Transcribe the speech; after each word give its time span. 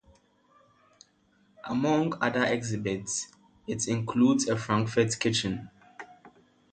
Among 1.63 2.15
other 2.23 2.43
exhibits, 2.43 3.27
it 3.67 3.87
includes 3.87 4.47
a 4.49 4.57
Frankfurt 4.57 5.19
kitchen. 5.19 5.69